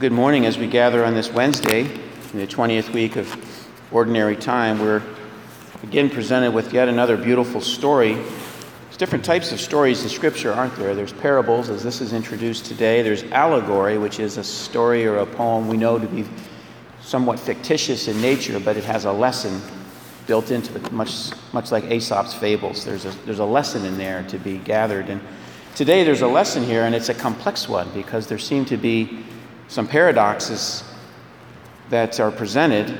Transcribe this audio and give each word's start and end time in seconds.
good 0.00 0.12
morning 0.12 0.46
as 0.46 0.56
we 0.56 0.66
gather 0.66 1.04
on 1.04 1.12
this 1.12 1.30
Wednesday 1.30 1.80
in 1.82 2.38
the 2.38 2.46
20th 2.46 2.88
week 2.94 3.16
of 3.16 3.36
Ordinary 3.92 4.34
Time. 4.34 4.78
We're 4.78 5.02
again 5.82 6.08
presented 6.08 6.52
with 6.52 6.72
yet 6.72 6.88
another 6.88 7.18
beautiful 7.18 7.60
story. 7.60 8.14
There's 8.14 8.96
different 8.96 9.26
types 9.26 9.52
of 9.52 9.60
stories 9.60 10.02
in 10.02 10.08
Scripture, 10.08 10.54
aren't 10.54 10.74
there? 10.76 10.94
There's 10.94 11.12
parables, 11.12 11.68
as 11.68 11.82
this 11.82 12.00
is 12.00 12.14
introduced 12.14 12.64
today. 12.64 13.02
There's 13.02 13.24
allegory, 13.24 13.98
which 13.98 14.20
is 14.20 14.38
a 14.38 14.42
story 14.42 15.06
or 15.06 15.18
a 15.18 15.26
poem 15.26 15.68
we 15.68 15.76
know 15.76 15.98
to 15.98 16.06
be 16.06 16.24
somewhat 17.02 17.38
fictitious 17.38 18.08
in 18.08 18.18
nature, 18.22 18.58
but 18.58 18.78
it 18.78 18.84
has 18.84 19.04
a 19.04 19.12
lesson 19.12 19.60
built 20.26 20.50
into 20.50 20.74
it, 20.76 20.90
much, 20.92 21.30
much 21.52 21.70
like 21.70 21.84
Aesop's 21.90 22.32
fables. 22.32 22.86
There's 22.86 23.04
a, 23.04 23.10
there's 23.26 23.40
a 23.40 23.44
lesson 23.44 23.84
in 23.84 23.98
there 23.98 24.22
to 24.28 24.38
be 24.38 24.56
gathered. 24.56 25.10
And 25.10 25.20
today 25.74 26.04
there's 26.04 26.22
a 26.22 26.26
lesson 26.26 26.64
here, 26.64 26.84
and 26.84 26.94
it's 26.94 27.10
a 27.10 27.14
complex 27.14 27.68
one 27.68 27.92
because 27.92 28.28
there 28.28 28.38
seem 28.38 28.64
to 28.64 28.78
be 28.78 29.24
some 29.70 29.86
paradoxes 29.86 30.82
that 31.90 32.18
are 32.18 32.32
presented, 32.32 32.92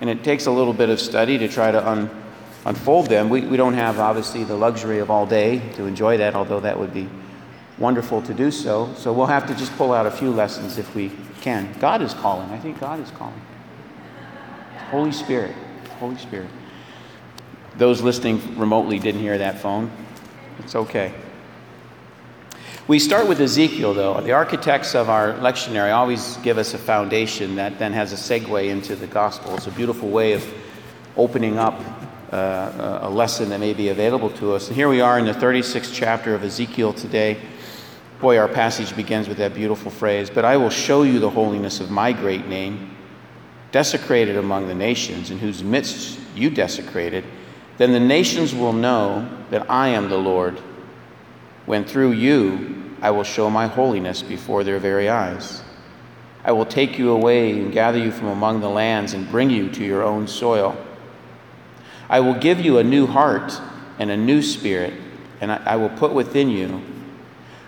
and 0.00 0.08
it 0.08 0.22
takes 0.22 0.46
a 0.46 0.50
little 0.50 0.72
bit 0.72 0.88
of 0.88 1.00
study 1.00 1.36
to 1.38 1.48
try 1.48 1.72
to 1.72 1.86
un, 1.86 2.08
unfold 2.64 3.08
them. 3.08 3.28
We, 3.28 3.40
we 3.42 3.56
don't 3.56 3.74
have, 3.74 3.98
obviously, 3.98 4.44
the 4.44 4.54
luxury 4.54 5.00
of 5.00 5.10
all 5.10 5.26
day 5.26 5.58
to 5.74 5.86
enjoy 5.86 6.16
that, 6.18 6.36
although 6.36 6.60
that 6.60 6.78
would 6.78 6.94
be 6.94 7.08
wonderful 7.78 8.22
to 8.22 8.32
do 8.32 8.52
so. 8.52 8.94
So 8.94 9.12
we'll 9.12 9.26
have 9.26 9.48
to 9.48 9.54
just 9.56 9.72
pull 9.76 9.92
out 9.92 10.06
a 10.06 10.10
few 10.10 10.30
lessons 10.30 10.78
if 10.78 10.94
we 10.94 11.10
can. 11.40 11.68
God 11.80 12.00
is 12.00 12.14
calling. 12.14 12.48
I 12.50 12.60
think 12.60 12.78
God 12.78 13.00
is 13.00 13.10
calling. 13.10 13.42
Holy 14.90 15.12
Spirit. 15.12 15.54
Holy 15.98 16.16
Spirit. 16.16 16.48
Those 17.76 18.02
listening 18.02 18.56
remotely 18.56 19.00
didn't 19.00 19.20
hear 19.20 19.38
that 19.38 19.58
phone. 19.58 19.90
It's 20.60 20.76
okay. 20.76 21.12
We 22.86 22.98
start 22.98 23.28
with 23.28 23.40
Ezekiel, 23.40 23.94
though. 23.94 24.20
The 24.20 24.32
architects 24.32 24.94
of 24.94 25.08
our 25.08 25.32
lectionary 25.38 25.90
always 25.90 26.36
give 26.42 26.58
us 26.58 26.74
a 26.74 26.78
foundation 26.78 27.54
that 27.54 27.78
then 27.78 27.94
has 27.94 28.12
a 28.12 28.16
segue 28.16 28.68
into 28.68 28.94
the 28.94 29.06
gospel. 29.06 29.54
It's 29.54 29.66
a 29.66 29.70
beautiful 29.70 30.10
way 30.10 30.34
of 30.34 30.44
opening 31.16 31.56
up 31.56 31.80
uh, 32.30 32.98
a 33.00 33.08
lesson 33.08 33.48
that 33.48 33.60
may 33.60 33.72
be 33.72 33.88
available 33.88 34.28
to 34.32 34.52
us. 34.52 34.68
And 34.68 34.76
here 34.76 34.90
we 34.90 35.00
are 35.00 35.18
in 35.18 35.24
the 35.24 35.32
36th 35.32 35.94
chapter 35.94 36.34
of 36.34 36.44
Ezekiel 36.44 36.92
today. 36.92 37.40
Boy, 38.20 38.36
our 38.36 38.48
passage 38.48 38.94
begins 38.94 39.28
with 39.28 39.38
that 39.38 39.54
beautiful 39.54 39.90
phrase 39.90 40.28
But 40.28 40.44
I 40.44 40.58
will 40.58 40.68
show 40.68 41.04
you 41.04 41.20
the 41.20 41.30
holiness 41.30 41.80
of 41.80 41.90
my 41.90 42.12
great 42.12 42.48
name, 42.48 42.94
desecrated 43.72 44.36
among 44.36 44.68
the 44.68 44.74
nations, 44.74 45.30
in 45.30 45.38
whose 45.38 45.64
midst 45.64 46.20
you 46.34 46.50
desecrated. 46.50 47.24
Then 47.78 47.92
the 47.92 48.00
nations 48.00 48.54
will 48.54 48.74
know 48.74 49.26
that 49.48 49.70
I 49.70 49.88
am 49.88 50.10
the 50.10 50.18
Lord 50.18 50.60
when 51.66 51.84
through 51.84 52.12
you 52.12 52.82
I 53.00 53.10
will 53.10 53.24
show 53.24 53.50
my 53.50 53.66
holiness 53.66 54.22
before 54.22 54.64
their 54.64 54.78
very 54.78 55.08
eyes. 55.08 55.62
I 56.44 56.52
will 56.52 56.66
take 56.66 56.98
you 56.98 57.10
away 57.10 57.52
and 57.52 57.72
gather 57.72 57.98
you 57.98 58.10
from 58.10 58.28
among 58.28 58.60
the 58.60 58.68
lands 58.68 59.14
and 59.14 59.30
bring 59.30 59.50
you 59.50 59.70
to 59.70 59.84
your 59.84 60.02
own 60.02 60.26
soil. 60.26 60.76
I 62.08 62.20
will 62.20 62.34
give 62.34 62.60
you 62.60 62.78
a 62.78 62.84
new 62.84 63.06
heart 63.06 63.58
and 63.98 64.10
a 64.10 64.16
new 64.16 64.42
spirit, 64.42 64.92
and 65.40 65.50
I, 65.50 65.76
will 65.76 65.90
put 65.90 66.12
within 66.12 66.50
you. 66.50 66.82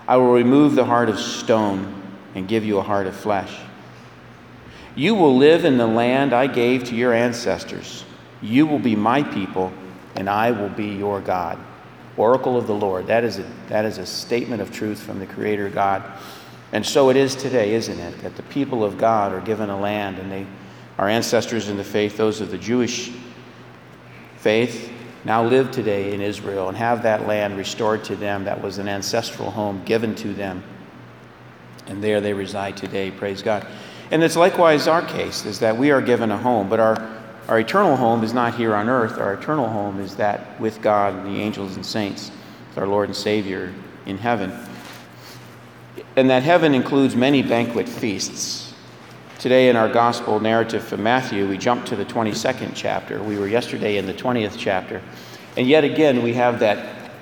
I 0.06 0.16
will 0.16 0.32
remove 0.32 0.74
the 0.74 0.84
heart 0.84 1.08
of 1.08 1.18
stone 1.18 2.02
and 2.34 2.46
give 2.46 2.64
you 2.64 2.78
a 2.78 2.82
heart 2.82 3.06
of 3.06 3.16
flesh. 3.16 3.54
You 4.94 5.14
will 5.14 5.36
live 5.36 5.64
in 5.64 5.78
the 5.78 5.86
land 5.86 6.32
I 6.32 6.46
gave 6.46 6.84
to 6.84 6.94
your 6.94 7.12
ancestors. 7.12 8.04
You 8.42 8.66
will 8.66 8.78
be 8.78 8.96
my 8.96 9.22
people, 9.22 9.72
and 10.14 10.28
I 10.28 10.50
will 10.50 10.70
be 10.70 10.88
your 10.88 11.20
God 11.20 11.58
oracle 12.16 12.56
of 12.56 12.66
the 12.66 12.74
Lord. 12.74 13.06
That 13.06 13.24
is 13.24 13.38
a, 13.38 13.46
that 13.68 13.84
is 13.84 13.98
a 13.98 14.06
statement 14.06 14.62
of 14.62 14.72
truth 14.72 15.00
from 15.00 15.18
the 15.18 15.26
Creator 15.26 15.70
God. 15.70 16.02
And 16.72 16.84
so 16.84 17.10
it 17.10 17.16
is 17.16 17.34
today, 17.34 17.74
isn't 17.74 17.98
it? 17.98 18.18
That 18.22 18.36
the 18.36 18.42
people 18.44 18.84
of 18.84 18.98
God 18.98 19.32
are 19.32 19.40
given 19.40 19.70
a 19.70 19.78
land, 19.78 20.18
and 20.18 20.30
they, 20.30 20.46
our 20.98 21.08
ancestors 21.08 21.68
in 21.68 21.76
the 21.76 21.84
faith, 21.84 22.16
those 22.16 22.40
of 22.40 22.50
the 22.50 22.58
Jewish 22.58 23.12
faith, 24.38 24.92
now 25.24 25.44
live 25.44 25.72
today 25.72 26.14
in 26.14 26.20
Israel 26.20 26.68
and 26.68 26.76
have 26.76 27.02
that 27.02 27.26
land 27.26 27.56
restored 27.56 28.04
to 28.04 28.14
them. 28.14 28.44
That 28.44 28.62
was 28.62 28.78
an 28.78 28.86
ancestral 28.86 29.50
home 29.50 29.82
given 29.84 30.14
to 30.16 30.32
them. 30.32 30.62
And 31.88 32.02
there 32.02 32.20
they 32.20 32.32
reside 32.32 32.76
today, 32.76 33.10
praise 33.10 33.42
God. 33.42 33.66
And 34.12 34.22
it's 34.22 34.36
likewise 34.36 34.86
our 34.86 35.02
case, 35.02 35.44
is 35.44 35.58
that 35.58 35.76
we 35.76 35.90
are 35.90 36.00
given 36.00 36.30
a 36.30 36.38
home, 36.38 36.68
but 36.68 36.78
our 36.78 37.15
our 37.48 37.60
eternal 37.60 37.96
home 37.96 38.24
is 38.24 38.34
not 38.34 38.56
here 38.56 38.74
on 38.74 38.88
earth. 38.88 39.18
Our 39.18 39.34
eternal 39.34 39.68
home 39.68 40.00
is 40.00 40.16
that 40.16 40.60
with 40.60 40.82
God 40.82 41.14
and 41.14 41.26
the 41.26 41.40
angels 41.40 41.76
and 41.76 41.86
saints, 41.86 42.32
with 42.68 42.78
our 42.78 42.88
Lord 42.88 43.08
and 43.08 43.16
Savior 43.16 43.72
in 44.04 44.18
heaven. 44.18 44.52
And 46.16 46.28
that 46.28 46.42
heaven 46.42 46.74
includes 46.74 47.14
many 47.14 47.42
banquet 47.42 47.88
feasts. 47.88 48.74
Today, 49.38 49.68
in 49.68 49.76
our 49.76 49.88
gospel 49.88 50.40
narrative 50.40 50.82
from 50.82 51.02
Matthew, 51.02 51.46
we 51.48 51.56
jump 51.56 51.86
to 51.86 51.94
the 51.94 52.04
22nd 52.04 52.72
chapter. 52.74 53.22
We 53.22 53.38
were 53.38 53.46
yesterday 53.46 53.96
in 53.96 54.06
the 54.06 54.14
20th 54.14 54.56
chapter. 54.58 55.00
And 55.56 55.68
yet 55.68 55.84
again, 55.84 56.22
we 56.22 56.32
have 56.34 56.58
that, 56.60 57.12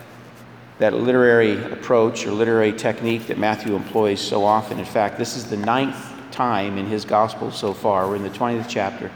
that 0.79 0.95
literary 0.95 1.63
approach 1.73 2.27
or 2.27 2.31
literary 2.31 2.73
technique 2.73 3.27
that 3.27 3.37
Matthew 3.37 3.77
employs 3.77 4.21
so 4.21 4.45
often. 4.45 4.79
In 4.79 4.85
fact, 4.87 5.19
this 5.19 5.37
is 5.37 5.51
the 5.51 5.57
ninth 5.57 6.13
time 6.31 6.79
in 6.79 6.87
his 6.87 7.05
gospel 7.05 7.51
so 7.51 7.75
far. 7.75 8.09
We're 8.09 8.17
in 8.17 8.23
the 8.23 8.31
20th 8.31 8.67
chapter 8.69 9.11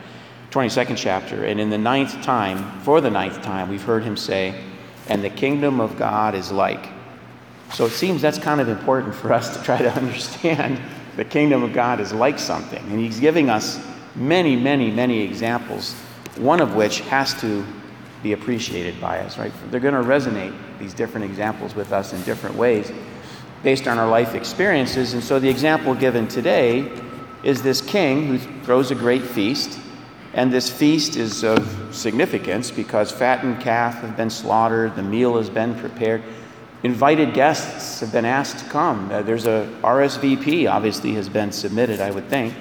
22nd 0.51 0.97
chapter, 0.97 1.45
and 1.45 1.61
in 1.61 1.69
the 1.69 1.79
ninth 1.79 2.23
time, 2.23 2.81
for 2.81 3.01
the 3.01 3.11
ninth 3.11 3.43
time, 3.43 3.69
we've 3.69 3.83
heard 3.83 4.03
him 4.03 4.17
say, 4.17 4.59
and 5.09 5.23
the 5.23 5.31
kingdom 5.31 5.81
of 5.81 5.99
God 5.99 6.35
is 6.35 6.51
like. 6.51 6.89
So 7.75 7.85
it 7.85 7.91
seems 7.91 8.23
that's 8.23 8.39
kind 8.39 8.61
of 8.61 8.69
important 8.69 9.15
for 9.15 9.33
us 9.33 9.57
to 9.57 9.63
try 9.63 9.79
to 9.79 9.93
understand 9.93 10.81
the 11.17 11.25
kingdom 11.25 11.63
of 11.63 11.73
God 11.73 12.01
is 12.01 12.13
like 12.13 12.39
something. 12.39 12.83
And 12.91 12.99
he's 12.99 13.21
giving 13.21 13.51
us 13.51 13.85
many, 14.15 14.57
many, 14.57 14.91
many 14.91 15.21
examples, 15.21 15.95
one 16.37 16.61
of 16.61 16.75
which 16.75 17.01
has 17.01 17.39
to 17.41 17.65
be 18.23 18.33
appreciated 18.33 19.01
by 19.01 19.19
us, 19.21 19.37
right? 19.37 19.53
They're 19.71 19.81
going 19.81 19.95
to 19.95 20.09
resonate, 20.09 20.57
these 20.79 20.95
different 20.95 21.27
examples, 21.27 21.75
with 21.75 21.93
us 21.93 22.13
in 22.13 22.23
different 22.23 22.57
ways 22.57 22.91
based 23.63 23.89
on 23.89 23.99
our 23.99 24.09
life 24.09 24.35
experiences. 24.35 25.15
And 25.15 25.23
so 25.23 25.39
the 25.39 25.49
example 25.49 25.95
given 25.95 26.29
today 26.29 26.91
is 27.43 27.63
this 27.63 27.81
king 27.81 28.27
who 28.27 28.39
throws 28.63 28.91
a 28.91 28.95
great 28.95 29.23
feast 29.23 29.81
and 30.35 30.53
this 30.53 30.71
feast 30.71 31.17
is 31.17 31.43
of 31.43 31.95
significance 31.95 32.71
because 32.71 33.11
fattened 33.11 33.61
calf 33.61 33.97
have 34.03 34.17
been 34.17 34.31
slaughtered, 34.31 34.95
the 34.95 35.03
meal 35.03 35.37
has 35.37 35.49
been 35.49 35.75
prepared. 35.75 36.23
Invited 36.83 37.35
guests 37.35 38.01
have 38.01 38.13
been 38.13 38.25
asked 38.25 38.59
to 38.59 38.71
come. 38.71 39.11
Uh, 39.11 39.23
there's 39.23 39.47
a 39.47 39.69
RSVP, 39.83 40.71
obviously, 40.71 41.15
has 41.15 41.29
been 41.29 41.51
submitted, 41.51 42.01
I 42.01 42.11
would 42.11 42.29
think. 42.29 42.55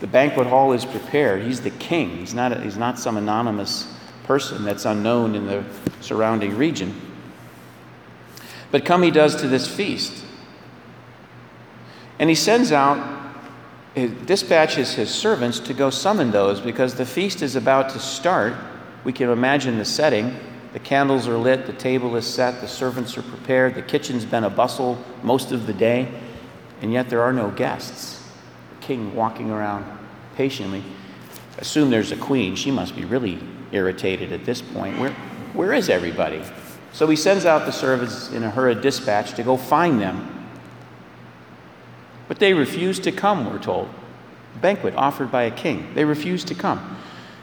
The 0.00 0.06
banquet 0.06 0.46
hall 0.46 0.72
is 0.72 0.84
prepared. 0.84 1.42
He's 1.42 1.62
the 1.62 1.70
king. 1.70 2.18
He's 2.18 2.34
not, 2.34 2.52
a, 2.52 2.60
he's 2.60 2.76
not 2.76 2.98
some 2.98 3.16
anonymous 3.16 3.90
person 4.24 4.64
that's 4.64 4.84
unknown 4.84 5.34
in 5.34 5.46
the 5.46 5.64
surrounding 6.00 6.56
region. 6.56 7.00
But 8.70 8.84
come 8.84 9.02
he 9.02 9.10
does 9.10 9.36
to 9.36 9.48
this 9.48 9.66
feast. 9.66 10.24
And 12.18 12.28
he 12.28 12.34
sends 12.34 12.72
out 12.72 13.15
dispatches 13.96 14.92
his 14.92 15.10
servants 15.10 15.58
to 15.60 15.72
go 15.72 15.88
summon 15.88 16.30
those 16.30 16.60
because 16.60 16.94
the 16.94 17.06
feast 17.06 17.40
is 17.40 17.56
about 17.56 17.88
to 17.90 17.98
start. 17.98 18.54
We 19.04 19.12
can 19.12 19.30
imagine 19.30 19.78
the 19.78 19.86
setting. 19.86 20.36
The 20.74 20.80
candles 20.80 21.26
are 21.26 21.38
lit, 21.38 21.64
the 21.64 21.72
table 21.72 22.16
is 22.16 22.26
set, 22.26 22.60
the 22.60 22.68
servants 22.68 23.16
are 23.16 23.22
prepared, 23.22 23.74
the 23.74 23.80
kitchen's 23.80 24.26
been 24.26 24.44
a 24.44 24.50
bustle 24.50 25.02
most 25.22 25.50
of 25.50 25.66
the 25.66 25.72
day, 25.72 26.06
and 26.82 26.92
yet 26.92 27.08
there 27.08 27.22
are 27.22 27.32
no 27.32 27.50
guests. 27.50 28.22
The 28.74 28.86
king 28.86 29.14
walking 29.14 29.50
around 29.50 29.86
patiently. 30.36 30.82
Assume 31.56 31.88
there's 31.88 32.12
a 32.12 32.16
queen. 32.16 32.54
She 32.54 32.70
must 32.70 32.94
be 32.94 33.06
really 33.06 33.38
irritated 33.72 34.32
at 34.32 34.44
this 34.44 34.60
point. 34.60 34.98
Where, 34.98 35.12
where 35.54 35.72
is 35.72 35.88
everybody? 35.88 36.42
So 36.92 37.06
he 37.06 37.16
sends 37.16 37.46
out 37.46 37.64
the 37.64 37.72
servants 37.72 38.30
in 38.32 38.42
a 38.42 38.50
hurried 38.50 38.82
dispatch 38.82 39.32
to 39.34 39.42
go 39.42 39.56
find 39.56 39.98
them 39.98 40.35
but 42.28 42.38
they 42.38 42.54
refused 42.54 43.04
to 43.04 43.12
come, 43.12 43.50
we're 43.50 43.58
told. 43.58 43.88
A 44.56 44.58
banquet 44.58 44.94
offered 44.94 45.30
by 45.30 45.44
a 45.44 45.50
king. 45.50 45.92
They 45.94 46.04
refused 46.04 46.48
to 46.48 46.54
come. 46.54 46.96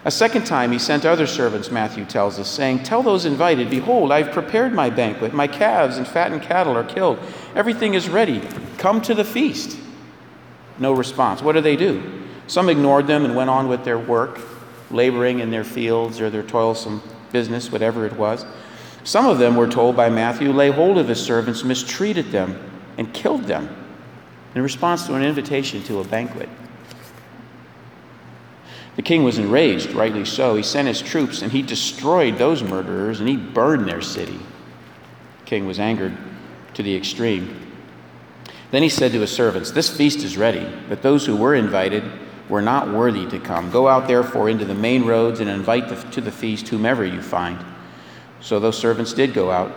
A 0.06 0.12
second 0.12 0.46
time 0.46 0.74
he 0.74 0.80
sent 0.80 1.06
other 1.06 1.28
servants, 1.28 1.72
Matthew 1.72 2.04
tells 2.04 2.38
us, 2.38 2.50
saying, 2.50 2.84
Tell 2.84 3.02
those 3.02 3.24
invited, 3.24 3.70
Behold, 3.70 4.12
I've 4.12 4.32
prepared 4.32 4.74
my 4.74 4.90
banquet. 4.90 5.34
My 5.34 5.48
calves 5.48 5.98
and 5.98 6.06
fattened 6.06 6.42
cattle 6.42 6.76
are 6.76 6.84
killed. 6.84 7.20
Everything 7.56 7.94
is 7.94 8.10
ready. 8.10 8.42
Come 8.78 9.02
to 9.04 9.14
the 9.14 9.24
feast. 9.24 9.78
No 10.78 10.92
response. 10.92 11.42
What 11.42 11.54
do 11.54 11.62
they 11.62 11.78
do? 11.78 12.26
Some 12.48 12.68
ignored 12.68 13.08
them 13.08 13.24
and 13.24 13.36
went 13.36 13.50
on 13.50 13.70
with 13.70 13.86
their 13.86 13.98
work, 13.98 14.42
laboring 14.92 15.40
in 15.40 15.52
their 15.52 15.64
fields 15.64 16.20
or 16.20 16.30
their 16.30 16.44
toilsome 16.44 17.02
business, 17.32 17.72
whatever 17.72 18.06
it 18.06 18.14
was. 18.14 18.46
Some 19.06 19.26
of 19.26 19.38
them, 19.38 19.56
were 19.56 19.70
told 19.70 19.96
by 19.96 20.10
Matthew, 20.10 20.52
lay 20.52 20.70
hold 20.70 20.98
of 20.98 21.08
his 21.08 21.22
servants, 21.22 21.64
mistreated 21.64 22.32
them, 22.32 22.60
and 22.98 23.14
killed 23.14 23.44
them 23.44 23.83
in 24.56 24.62
response 24.62 25.08
to 25.08 25.16
an 25.16 25.24
invitation 25.24 25.84
to 25.84 26.00
a 26.00 26.04
banquet. 26.04 26.50
The 28.96 29.02
king 29.02 29.24
was 29.24 29.40
enraged, 29.40 29.92
rightly 29.92 30.26
so. 30.26 30.56
He 30.56 30.64
sent 30.64 30.88
his 30.88 31.02
troops 31.02 31.42
and 31.42 31.52
he 31.52 31.62
destroyed 31.62 32.38
those 32.38 32.62
murderers 32.62 33.20
and 33.20 33.28
he 33.28 33.38
burned 33.38 33.88
their 33.88 34.02
city. 34.02 34.40
The 35.40 35.46
king 35.46 35.66
was 35.66 35.80
angered 35.80 36.16
to 36.76 36.84
the 36.84 36.96
extreme. 36.96 37.60
Then 38.72 38.84
he 38.84 38.90
said 38.90 39.12
to 39.12 39.22
his 39.22 39.32
servants, 39.32 39.72
This 39.72 39.96
feast 39.96 40.20
is 40.20 40.38
ready, 40.38 40.68
but 40.90 41.02
those 41.02 41.26
who 41.26 41.36
were 41.36 41.56
invited 41.56 42.04
were 42.50 42.62
not 42.62 42.92
worthy 42.92 43.28
to 43.28 43.40
come. 43.40 43.72
Go 43.72 43.88
out 43.88 44.08
therefore 44.08 44.50
into 44.50 44.66
the 44.66 44.76
main 44.76 45.06
roads 45.06 45.40
and 45.40 45.50
invite 45.50 45.90
the, 45.90 45.96
to 46.12 46.22
the 46.22 46.32
feast 46.32 46.68
whomever 46.68 47.06
you 47.06 47.22
find. 47.22 47.64
So 48.42 48.60
those 48.60 48.78
servants 48.78 49.14
did 49.14 49.34
go 49.34 49.50
out, 49.50 49.72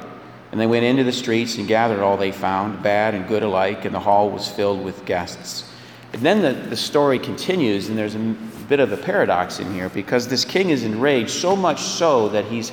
and 0.56 0.60
they 0.62 0.66
went 0.66 0.86
into 0.86 1.04
the 1.04 1.12
streets 1.12 1.58
and 1.58 1.68
gathered 1.68 2.00
all 2.00 2.16
they 2.16 2.32
found, 2.32 2.82
bad 2.82 3.14
and 3.14 3.28
good 3.28 3.42
alike, 3.42 3.84
and 3.84 3.94
the 3.94 4.00
hall 4.00 4.30
was 4.30 4.48
filled 4.48 4.82
with 4.82 5.04
guests. 5.04 5.70
And 6.14 6.22
then 6.22 6.40
the, 6.40 6.54
the 6.54 6.76
story 6.76 7.18
continues, 7.18 7.90
and 7.90 7.98
there's 7.98 8.14
a 8.14 8.34
bit 8.66 8.80
of 8.80 8.90
a 8.90 8.96
paradox 8.96 9.60
in 9.60 9.70
here 9.74 9.90
because 9.90 10.28
this 10.28 10.46
king 10.46 10.70
is 10.70 10.82
enraged 10.82 11.28
so 11.28 11.54
much 11.54 11.82
so 11.82 12.30
that 12.30 12.46
he's 12.46 12.72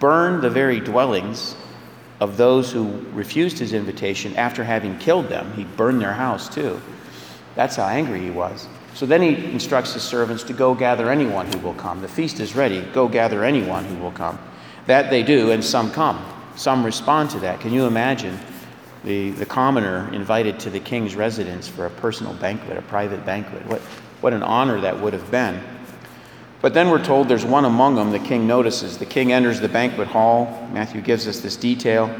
burned 0.00 0.42
the 0.42 0.50
very 0.50 0.80
dwellings 0.80 1.54
of 2.18 2.36
those 2.36 2.72
who 2.72 3.00
refused 3.12 3.60
his 3.60 3.74
invitation 3.74 4.34
after 4.34 4.64
having 4.64 4.98
killed 4.98 5.28
them. 5.28 5.52
He 5.52 5.62
burned 5.62 6.00
their 6.00 6.14
house 6.14 6.52
too. 6.52 6.82
That's 7.54 7.76
how 7.76 7.86
angry 7.86 8.22
he 8.22 8.30
was. 8.30 8.66
So 8.94 9.06
then 9.06 9.22
he 9.22 9.36
instructs 9.52 9.94
his 9.94 10.02
servants 10.02 10.42
to 10.42 10.52
go 10.52 10.74
gather 10.74 11.08
anyone 11.12 11.46
who 11.52 11.60
will 11.60 11.74
come. 11.74 12.02
The 12.02 12.08
feast 12.08 12.40
is 12.40 12.56
ready. 12.56 12.80
Go 12.92 13.06
gather 13.06 13.44
anyone 13.44 13.84
who 13.84 14.02
will 14.02 14.10
come. 14.10 14.36
That 14.86 15.10
they 15.10 15.22
do, 15.22 15.52
and 15.52 15.64
some 15.64 15.92
come. 15.92 16.26
Some 16.56 16.84
respond 16.84 17.30
to 17.30 17.40
that. 17.40 17.60
Can 17.60 17.72
you 17.72 17.86
imagine 17.86 18.38
the, 19.04 19.30
the 19.30 19.46
commoner 19.46 20.12
invited 20.12 20.60
to 20.60 20.70
the 20.70 20.80
king's 20.80 21.14
residence 21.14 21.68
for 21.68 21.86
a 21.86 21.90
personal 21.90 22.34
banquet, 22.34 22.76
a 22.76 22.82
private 22.82 23.24
banquet? 23.24 23.64
What, 23.66 23.80
what 24.20 24.32
an 24.32 24.42
honor 24.42 24.80
that 24.80 25.00
would 25.00 25.12
have 25.12 25.30
been. 25.30 25.62
But 26.60 26.74
then 26.74 26.90
we're 26.90 27.02
told 27.02 27.28
there's 27.28 27.44
one 27.44 27.64
among 27.64 27.94
them 27.94 28.10
the 28.10 28.18
king 28.18 28.46
notices. 28.46 28.98
The 28.98 29.06
king 29.06 29.32
enters 29.32 29.60
the 29.60 29.68
banquet 29.68 30.08
hall. 30.08 30.68
Matthew 30.72 31.00
gives 31.00 31.26
us 31.26 31.40
this 31.40 31.56
detail. 31.56 32.14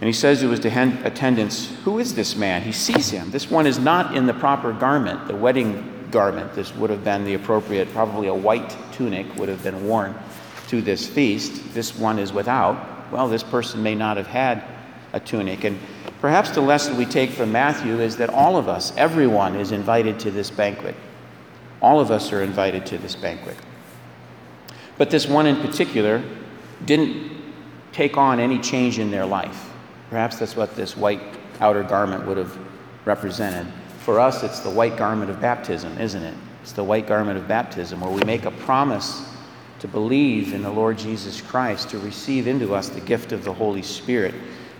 And 0.00 0.06
he 0.08 0.12
says 0.12 0.40
to 0.40 0.48
his 0.48 0.64
attendants, 0.64 1.74
Who 1.84 1.98
is 1.98 2.14
this 2.14 2.36
man? 2.36 2.62
He 2.62 2.72
sees 2.72 3.10
him. 3.10 3.30
This 3.30 3.50
one 3.50 3.66
is 3.66 3.78
not 3.78 4.16
in 4.16 4.26
the 4.26 4.34
proper 4.34 4.72
garment, 4.72 5.28
the 5.28 5.36
wedding 5.36 6.08
garment. 6.10 6.54
This 6.54 6.74
would 6.74 6.90
have 6.90 7.04
been 7.04 7.24
the 7.24 7.34
appropriate, 7.34 7.92
probably 7.92 8.28
a 8.28 8.34
white 8.34 8.76
tunic 8.92 9.34
would 9.36 9.48
have 9.48 9.62
been 9.62 9.86
worn 9.86 10.14
to 10.68 10.82
this 10.82 11.06
feast. 11.06 11.74
This 11.74 11.96
one 11.96 12.18
is 12.18 12.32
without. 12.32 13.12
Well, 13.12 13.28
this 13.28 13.42
person 13.42 13.82
may 13.82 13.94
not 13.94 14.16
have 14.16 14.26
had 14.26 14.64
a 15.12 15.20
tunic. 15.20 15.64
And 15.64 15.78
perhaps 16.20 16.50
the 16.50 16.60
lesson 16.60 16.96
we 16.96 17.06
take 17.06 17.30
from 17.30 17.52
Matthew 17.52 18.00
is 18.00 18.16
that 18.16 18.30
all 18.30 18.56
of 18.56 18.68
us, 18.68 18.92
everyone, 18.96 19.56
is 19.56 19.72
invited 19.72 20.18
to 20.20 20.30
this 20.30 20.50
banquet. 20.50 20.96
All 21.80 22.00
of 22.00 22.10
us 22.10 22.32
are 22.32 22.42
invited 22.42 22.86
to 22.86 22.98
this 22.98 23.14
banquet. 23.14 23.56
But 24.96 25.10
this 25.10 25.26
one 25.26 25.46
in 25.46 25.56
particular 25.56 26.22
didn't 26.84 27.30
take 27.92 28.16
on 28.16 28.40
any 28.40 28.58
change 28.58 28.98
in 28.98 29.10
their 29.10 29.26
life. 29.26 29.70
Perhaps 30.10 30.38
that's 30.38 30.56
what 30.56 30.74
this 30.76 30.96
white 30.96 31.20
outer 31.60 31.82
garment 31.82 32.26
would 32.26 32.36
have 32.36 32.56
represented. 33.04 33.66
For 34.00 34.20
us, 34.20 34.42
it's 34.42 34.60
the 34.60 34.70
white 34.70 34.96
garment 34.96 35.30
of 35.30 35.40
baptism, 35.40 35.98
isn't 35.98 36.22
it? 36.22 36.34
It's 36.62 36.72
the 36.72 36.84
white 36.84 37.06
garment 37.06 37.38
of 37.38 37.46
baptism 37.46 38.00
where 38.00 38.10
we 38.10 38.22
make 38.24 38.44
a 38.44 38.50
promise 38.50 39.33
to 39.84 39.88
believe 39.88 40.54
in 40.54 40.62
the 40.62 40.70
Lord 40.70 40.96
Jesus 40.96 41.42
Christ, 41.42 41.90
to 41.90 41.98
receive 41.98 42.46
into 42.46 42.74
us 42.74 42.88
the 42.88 43.02
gift 43.02 43.32
of 43.32 43.44
the 43.44 43.52
Holy 43.52 43.82
Spirit, 43.82 44.34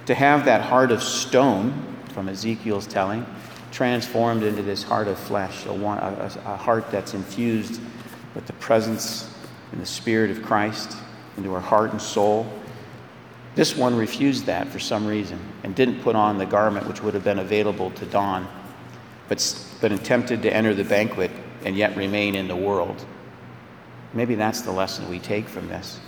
to 0.07 0.15
have 0.15 0.47
that 0.47 0.63
heart 0.63 0.91
of 0.91 1.03
stone, 1.03 1.95
from 2.15 2.27
Ezekiel's 2.27 2.87
telling, 2.87 3.27
transformed 3.71 4.43
into 4.43 4.63
this 4.63 4.83
heart 4.83 5.07
of 5.07 5.19
flesh, 5.19 5.67
a, 5.67 5.73
a, 5.73 6.33
a 6.47 6.57
heart 6.57 6.91
that's 6.91 7.13
infused 7.13 7.83
with 8.35 8.47
the 8.47 8.55
presence 8.55 9.31
and 9.73 9.81
the 9.83 9.85
Spirit 9.85 10.31
of 10.31 10.43
Christ 10.43 10.97
into 11.37 11.53
our 11.53 11.61
heart 11.61 11.91
and 11.91 12.01
soul. 12.01 12.51
This 13.57 13.77
one 13.77 13.95
refused 13.95 14.47
that 14.47 14.69
for 14.69 14.79
some 14.79 15.07
reason 15.07 15.39
and 15.65 15.75
didn't 15.75 16.01
put 16.01 16.17
on 16.17 16.39
the 16.39 16.47
garment 16.47 16.87
which 16.87 17.03
would 17.03 17.13
have 17.13 17.25
been 17.25 17.41
available 17.41 17.91
to 17.91 18.07
Don, 18.07 18.49
but, 19.29 19.67
but 19.83 19.93
attempted 19.93 20.41
to 20.41 20.51
enter 20.51 20.73
the 20.73 20.83
banquet 20.83 21.31
and 21.67 21.77
yet 21.77 21.95
remain 21.95 22.35
in 22.35 22.49
the 22.49 22.57
world. 22.57 23.05
Maybe 24.15 24.37
that's 24.37 24.63
the 24.63 24.71
lesson 24.71 25.09
we 25.11 25.19
take 25.19 25.49
from 25.49 25.69
this. 25.69 25.99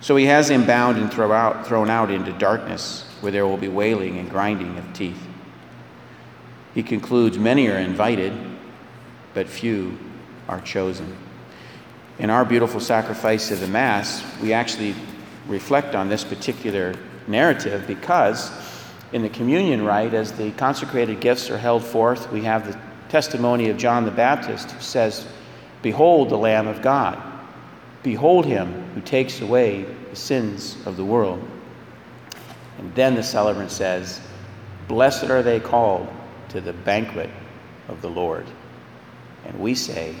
So 0.00 0.16
he 0.16 0.26
has 0.26 0.48
him 0.48 0.66
bound 0.66 0.98
and 0.98 1.12
throw 1.12 1.32
out, 1.32 1.66
thrown 1.66 1.90
out 1.90 2.10
into 2.10 2.32
darkness 2.32 3.04
where 3.20 3.32
there 3.32 3.46
will 3.46 3.56
be 3.56 3.68
wailing 3.68 4.18
and 4.18 4.30
grinding 4.30 4.78
of 4.78 4.92
teeth. 4.92 5.20
He 6.74 6.82
concludes 6.82 7.38
Many 7.38 7.68
are 7.68 7.78
invited, 7.78 8.32
but 9.34 9.48
few 9.48 9.98
are 10.48 10.60
chosen. 10.60 11.16
In 12.18 12.30
our 12.30 12.44
beautiful 12.44 12.80
sacrifice 12.80 13.50
of 13.50 13.60
the 13.60 13.68
Mass, 13.68 14.22
we 14.40 14.52
actually 14.52 14.94
reflect 15.48 15.94
on 15.94 16.08
this 16.08 16.24
particular 16.24 16.94
narrative 17.26 17.86
because 17.86 18.50
in 19.12 19.22
the 19.22 19.28
communion 19.28 19.84
rite, 19.84 20.14
as 20.14 20.32
the 20.32 20.50
consecrated 20.52 21.20
gifts 21.20 21.50
are 21.50 21.58
held 21.58 21.84
forth, 21.84 22.30
we 22.30 22.42
have 22.42 22.66
the 22.66 22.78
testimony 23.08 23.68
of 23.68 23.76
John 23.76 24.04
the 24.04 24.10
Baptist 24.10 24.70
who 24.70 24.80
says, 24.80 25.26
Behold 25.82 26.28
the 26.28 26.36
Lamb 26.36 26.68
of 26.68 26.80
God. 26.82 27.29
Behold 28.02 28.46
him 28.46 28.90
who 28.94 29.00
takes 29.00 29.40
away 29.40 29.82
the 30.10 30.16
sins 30.16 30.76
of 30.86 30.96
the 30.96 31.04
world. 31.04 31.42
And 32.78 32.94
then 32.94 33.14
the 33.14 33.22
celebrant 33.22 33.70
says, 33.70 34.20
Blessed 34.88 35.24
are 35.24 35.42
they 35.42 35.60
called 35.60 36.08
to 36.48 36.60
the 36.60 36.72
banquet 36.72 37.30
of 37.88 38.00
the 38.00 38.08
Lord. 38.08 38.46
And 39.44 39.58
we 39.60 39.74
say, 39.74 40.14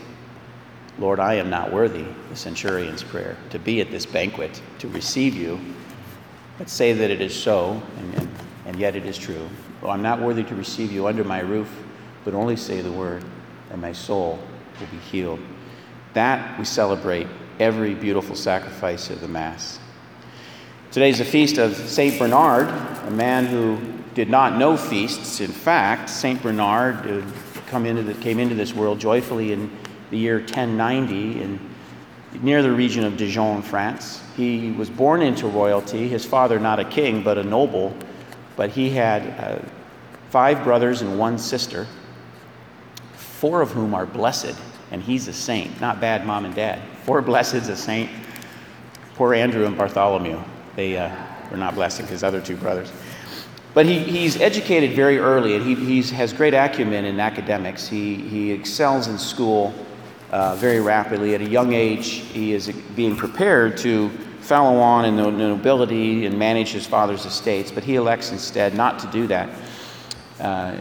Lord, 0.98 1.18
I 1.18 1.34
am 1.34 1.48
not 1.48 1.72
worthy, 1.72 2.04
the 2.28 2.36
centurion's 2.36 3.02
prayer, 3.02 3.36
to 3.50 3.58
be 3.58 3.80
at 3.80 3.90
this 3.90 4.04
banquet, 4.04 4.60
to 4.80 4.88
receive 4.88 5.34
you. 5.34 5.58
But 6.58 6.68
say 6.68 6.92
that 6.92 7.10
it 7.10 7.22
is 7.22 7.34
so, 7.34 7.82
and, 7.98 8.14
and, 8.16 8.28
and 8.66 8.76
yet 8.76 8.94
it 8.94 9.06
is 9.06 9.16
true. 9.16 9.48
Well, 9.80 9.90
I'm 9.90 10.02
not 10.02 10.20
worthy 10.20 10.44
to 10.44 10.54
receive 10.54 10.92
you 10.92 11.06
under 11.06 11.24
my 11.24 11.40
roof, 11.40 11.74
but 12.24 12.34
only 12.34 12.56
say 12.56 12.82
the 12.82 12.92
word, 12.92 13.24
and 13.70 13.80
my 13.80 13.92
soul 13.92 14.38
will 14.78 14.86
be 14.88 14.98
healed. 14.98 15.40
That 16.12 16.58
we 16.58 16.66
celebrate 16.66 17.26
every 17.60 17.94
beautiful 17.94 18.34
sacrifice 18.34 19.10
of 19.10 19.20
the 19.20 19.28
Mass. 19.28 19.78
Today 20.90 21.10
is 21.10 21.18
the 21.18 21.26
feast 21.26 21.58
of 21.58 21.76
St. 21.76 22.18
Bernard, 22.18 22.68
a 23.06 23.10
man 23.10 23.44
who 23.44 23.78
did 24.14 24.30
not 24.30 24.56
know 24.56 24.78
feasts. 24.78 25.40
In 25.40 25.52
fact, 25.52 26.08
St. 26.08 26.42
Bernard 26.42 27.22
come 27.66 27.84
into 27.84 28.02
the, 28.02 28.14
came 28.14 28.38
into 28.38 28.54
this 28.54 28.72
world 28.72 28.98
joyfully 28.98 29.52
in 29.52 29.70
the 30.08 30.16
year 30.16 30.38
1090 30.38 31.42
in, 31.42 31.60
near 32.42 32.62
the 32.62 32.72
region 32.72 33.04
of 33.04 33.18
Dijon, 33.18 33.60
France. 33.60 34.22
He 34.36 34.72
was 34.72 34.88
born 34.88 35.20
into 35.20 35.46
royalty, 35.46 36.08
his 36.08 36.24
father 36.24 36.58
not 36.58 36.80
a 36.80 36.84
king, 36.84 37.22
but 37.22 37.36
a 37.36 37.44
noble, 37.44 37.94
but 38.56 38.70
he 38.70 38.88
had 38.88 39.38
uh, 39.38 39.62
five 40.30 40.64
brothers 40.64 41.02
and 41.02 41.18
one 41.18 41.36
sister, 41.36 41.86
four 43.12 43.60
of 43.60 43.70
whom 43.70 43.94
are 43.94 44.06
blessed, 44.06 44.56
and 44.90 45.02
he's 45.02 45.28
a 45.28 45.32
saint. 45.34 45.78
Not 45.78 46.00
bad, 46.00 46.26
mom 46.26 46.46
and 46.46 46.54
dad. 46.54 46.80
Four 47.04 47.22
blesseds, 47.22 47.68
a 47.68 47.76
saint. 47.76 48.10
Poor 49.14 49.34
Andrew 49.34 49.66
and 49.66 49.76
Bartholomew. 49.76 50.40
They 50.76 50.96
uh, 50.96 51.14
were 51.50 51.56
not 51.56 51.74
blessing 51.74 52.06
his 52.06 52.22
other 52.22 52.40
two 52.40 52.56
brothers. 52.56 52.92
But 53.72 53.86
he, 53.86 54.00
he's 54.00 54.40
educated 54.40 54.92
very 54.96 55.18
early, 55.18 55.54
and 55.54 55.64
he 55.64 55.74
he's, 55.74 56.10
has 56.10 56.32
great 56.32 56.54
acumen 56.54 57.04
in 57.04 57.20
academics. 57.20 57.86
He, 57.86 58.16
he 58.16 58.50
excels 58.50 59.06
in 59.06 59.18
school 59.18 59.72
uh, 60.30 60.56
very 60.56 60.80
rapidly. 60.80 61.34
At 61.34 61.40
a 61.40 61.48
young 61.48 61.72
age, 61.72 62.08
he 62.08 62.52
is 62.52 62.68
being 62.96 63.16
prepared 63.16 63.76
to 63.78 64.10
follow 64.40 64.78
on 64.80 65.04
in 65.04 65.16
the 65.16 65.30
nobility 65.30 66.26
and 66.26 66.38
manage 66.38 66.70
his 66.72 66.86
father's 66.86 67.24
estates, 67.24 67.70
but 67.70 67.84
he 67.84 67.94
elects 67.96 68.32
instead 68.32 68.74
not 68.74 68.98
to 68.98 69.06
do 69.08 69.26
that. 69.28 69.48
Uh, 70.40 70.76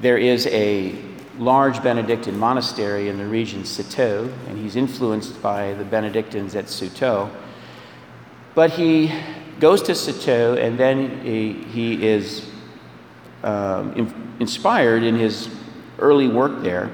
there 0.00 0.18
is 0.18 0.46
a 0.46 0.94
large 1.38 1.82
Benedictine 1.82 2.38
monastery 2.38 3.08
in 3.08 3.18
the 3.18 3.26
region 3.26 3.64
Citeaux, 3.64 4.30
and 4.48 4.58
he's 4.58 4.76
influenced 4.76 5.40
by 5.42 5.74
the 5.74 5.84
Benedictines 5.84 6.54
at 6.54 6.68
Citeaux. 6.68 7.30
But 8.54 8.70
he 8.70 9.12
goes 9.60 9.82
to 9.82 9.94
Citeaux, 9.94 10.54
and 10.54 10.78
then 10.78 11.24
he, 11.24 11.52
he 11.52 12.06
is 12.06 12.48
um, 13.42 13.92
in, 13.94 14.34
inspired 14.40 15.02
in 15.02 15.16
his 15.16 15.48
early 15.98 16.28
work 16.28 16.62
there, 16.62 16.90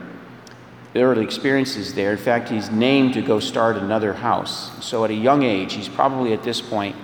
early 0.95 1.25
experiences 1.25 1.95
there. 1.95 2.13
In 2.13 2.19
fact, 2.19 2.49
he's 2.49 2.71
named 2.71 3.15
to 3.15 3.23
go 3.23 3.41
start 3.41 3.77
another 3.77 4.13
house. 4.13 4.85
So 4.85 5.05
at 5.05 5.11
a 5.11 5.15
young 5.15 5.43
age, 5.43 5.75
he's 5.75 5.89
probably 5.89 6.33
at 6.33 6.43
this 6.43 6.61
point 6.61 6.97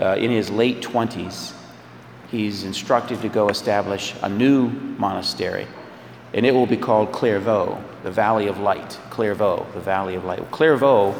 uh, 0.00 0.16
in 0.18 0.30
his 0.30 0.50
late 0.50 0.80
20s, 0.80 1.52
he's 2.30 2.64
instructed 2.64 3.20
to 3.22 3.28
go 3.28 3.48
establish 3.48 4.14
a 4.22 4.28
new 4.28 4.68
monastery. 4.68 5.66
And 6.34 6.46
it 6.46 6.54
will 6.54 6.66
be 6.66 6.76
called 6.76 7.12
Clairvaux, 7.12 7.82
the 8.02 8.10
Valley 8.10 8.46
of 8.46 8.58
Light. 8.58 8.98
Clairvaux, 9.10 9.66
the 9.74 9.80
Valley 9.80 10.14
of 10.14 10.24
Light. 10.24 10.50
Clairvaux 10.50 11.14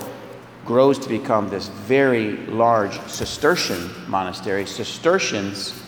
grows 0.64 0.98
to 1.00 1.08
become 1.08 1.48
this 1.48 1.68
very 1.68 2.36
large 2.46 2.98
Cistercian 3.08 3.90
monastery. 4.08 4.64
Cistercians 4.64 5.82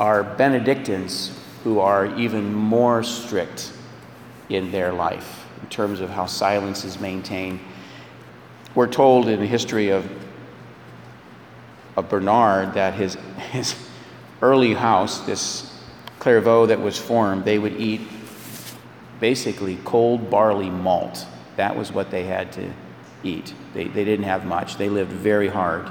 are 0.00 0.22
Benedictines 0.22 1.38
who 1.64 1.80
are 1.80 2.06
even 2.18 2.52
more 2.52 3.02
strict 3.02 3.72
in 4.48 4.70
their 4.70 4.92
life 4.92 5.46
in 5.62 5.68
terms 5.68 6.00
of 6.00 6.10
how 6.10 6.26
silence 6.26 6.84
is 6.84 7.00
maintained. 7.00 7.60
We're 8.74 8.86
told 8.86 9.28
in 9.28 9.40
the 9.40 9.46
history 9.46 9.90
of, 9.90 10.10
of 11.96 12.08
Bernard 12.08 12.74
that 12.74 12.94
his, 12.94 13.14
his 13.50 13.74
early 14.42 14.74
house, 14.74 15.20
this 15.20 15.70
Clairvaux 16.18 16.66
that 16.66 16.80
was 16.80 16.98
formed, 16.98 17.44
they 17.44 17.58
would 17.58 17.76
eat 17.80 18.00
basically 19.20 19.78
cold 19.84 20.30
barley 20.30 20.70
malt. 20.70 21.26
That 21.56 21.76
was 21.76 21.92
what 21.92 22.10
they 22.10 22.24
had 22.24 22.52
to 22.52 22.72
eat. 23.22 23.54
They, 23.72 23.84
they 23.84 24.04
didn't 24.04 24.24
have 24.24 24.44
much. 24.44 24.76
They 24.76 24.88
lived 24.88 25.12
very 25.12 25.48
hard 25.48 25.90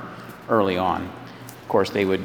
early 0.49 0.77
on. 0.77 1.03
Of 1.47 1.67
course, 1.67 1.89
they 1.89 2.05
would 2.05 2.23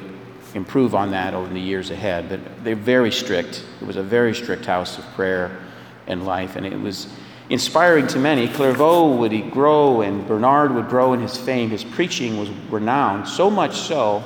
improve 0.54 0.94
on 0.94 1.10
that 1.10 1.34
over 1.34 1.52
the 1.52 1.60
years 1.60 1.90
ahead, 1.90 2.28
but 2.28 2.40
they're 2.64 2.74
very 2.74 3.12
strict. 3.12 3.64
It 3.80 3.86
was 3.86 3.96
a 3.96 4.02
very 4.02 4.34
strict 4.34 4.66
house 4.66 4.98
of 4.98 5.04
prayer 5.14 5.58
and 6.06 6.24
life, 6.24 6.56
and 6.56 6.66
it 6.66 6.78
was 6.78 7.08
inspiring 7.50 8.06
to 8.08 8.18
many. 8.18 8.48
Clairvaux 8.48 9.16
would 9.16 9.50
grow, 9.50 10.00
and 10.02 10.26
Bernard 10.26 10.74
would 10.74 10.88
grow 10.88 11.12
in 11.12 11.20
his 11.20 11.36
fame. 11.36 11.70
His 11.70 11.84
preaching 11.84 12.38
was 12.38 12.50
renowned, 12.70 13.28
so 13.28 13.50
much 13.50 13.76
so 13.76 14.22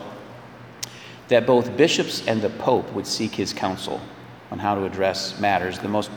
that 1.28 1.46
both 1.46 1.76
bishops 1.76 2.26
and 2.26 2.42
the 2.42 2.50
Pope 2.50 2.92
would 2.92 3.06
seek 3.06 3.34
his 3.34 3.52
counsel 3.52 4.00
on 4.50 4.58
how 4.58 4.74
to 4.74 4.84
address 4.84 5.38
matters. 5.40 5.78
The 5.78 5.88
most 5.88 6.10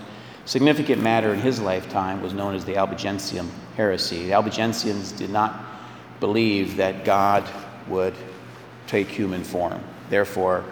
significant 0.46 1.02
matter 1.02 1.34
in 1.34 1.40
his 1.40 1.60
lifetime 1.60 2.22
was 2.22 2.34
known 2.34 2.56
as 2.56 2.64
the 2.66 2.78
Albigensian 2.78 3.50
heresy. 3.76 4.26
The 4.26 4.32
Albigensians 4.32 5.16
did 5.18 5.30
not 5.30 5.66
believe 6.20 6.78
that 6.78 7.04
God 7.04 7.44
would 7.88 8.14
take 8.88 9.08
human 9.08 9.44
form. 9.44 9.84
Therefore, 10.10 10.64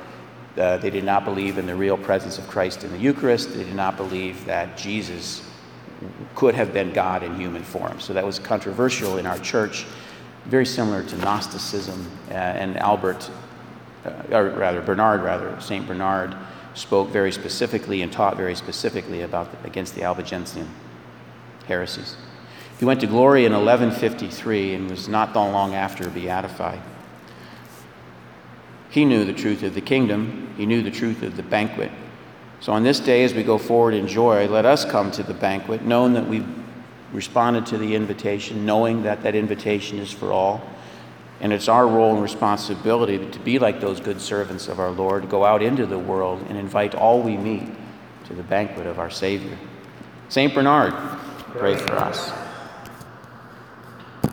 uh, 0.57 0.77
they 0.77 0.89
did 0.89 1.03
not 1.03 1.25
believe 1.25 1.57
in 1.57 1.65
the 1.65 1.75
real 1.75 1.97
presence 1.97 2.37
of 2.37 2.47
Christ 2.47 2.83
in 2.83 2.91
the 2.91 2.99
Eucharist. 2.99 3.53
They 3.53 3.63
did 3.63 3.75
not 3.75 3.97
believe 3.97 4.45
that 4.45 4.77
Jesus 4.77 5.49
could 6.35 6.53
have 6.53 6.73
been 6.73 6.93
God 6.93 7.23
in 7.23 7.35
human 7.35 7.63
form. 7.63 7.99
So 7.99 8.13
that 8.13 8.25
was 8.25 8.37
controversial 8.39 9.17
in 9.17 9.25
our 9.25 9.39
church, 9.39 9.85
very 10.45 10.65
similar 10.65 11.03
to 11.03 11.17
Gnosticism. 11.17 12.09
Uh, 12.29 12.33
and 12.33 12.77
Albert, 12.77 13.29
uh, 14.05 14.11
or 14.31 14.49
rather, 14.49 14.81
Bernard, 14.81 15.21
rather, 15.21 15.59
St. 15.59 15.87
Bernard, 15.87 16.35
spoke 16.73 17.09
very 17.09 17.31
specifically 17.31 18.01
and 18.01 18.11
taught 18.11 18.37
very 18.37 18.55
specifically 18.55 19.21
about 19.21 19.51
the, 19.51 19.67
against 19.67 19.95
the 19.95 20.03
Albigensian 20.03 20.69
heresies. 21.67 22.15
He 22.79 22.85
went 22.85 23.01
to 23.01 23.07
glory 23.07 23.45
in 23.45 23.53
1153 23.53 24.73
and 24.73 24.89
was 24.89 25.07
not 25.07 25.33
long 25.35 25.73
after 25.73 26.09
beatified. 26.09 26.81
He 28.89 29.05
knew 29.05 29.25
the 29.25 29.33
truth 29.33 29.63
of 29.63 29.73
the 29.73 29.81
kingdom, 29.81 30.53
he 30.57 30.65
knew 30.65 30.83
the 30.83 30.91
truth 30.91 31.23
of 31.23 31.35
the 31.37 31.43
banquet. 31.43 31.91
So 32.59 32.71
on 32.71 32.83
this 32.83 32.99
day, 32.99 33.23
as 33.23 33.33
we 33.33 33.43
go 33.43 33.57
forward 33.57 33.93
in 33.93 34.07
joy, 34.07 34.47
let 34.47 34.65
us 34.65 34.85
come 34.85 35.11
to 35.11 35.23
the 35.23 35.33
banquet, 35.33 35.81
knowing 35.81 36.13
that 36.13 36.27
we've 36.27 36.47
responded 37.11 37.65
to 37.67 37.77
the 37.77 37.95
invitation, 37.95 38.65
knowing 38.65 39.03
that 39.03 39.23
that 39.23 39.35
invitation 39.35 39.99
is 39.99 40.11
for 40.11 40.31
all. 40.31 40.61
And 41.39 41.51
it's 41.51 41.67
our 41.67 41.87
role 41.87 42.13
and 42.13 42.21
responsibility 42.21 43.29
to 43.31 43.39
be 43.39 43.59
like 43.59 43.81
those 43.81 43.99
good 43.99 44.21
servants 44.21 44.67
of 44.67 44.79
our 44.79 44.91
Lord, 44.91 45.29
go 45.29 45.43
out 45.43 45.61
into 45.61 45.85
the 45.85 45.99
world 45.99 46.45
and 46.47 46.57
invite 46.57 46.95
all 46.95 47.21
we 47.21 47.37
meet 47.37 47.63
to 48.25 48.33
the 48.33 48.43
banquet 48.43 48.87
of 48.87 48.99
our 48.99 49.09
Savior. 49.09 49.57
St. 50.29 50.53
Bernard, 50.53 50.93
pray 51.57 51.75
for 51.75 51.93
us. 51.93 52.31